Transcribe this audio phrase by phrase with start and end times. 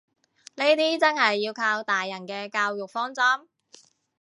[0.55, 3.45] 呢啲真係要靠大人嘅教育方針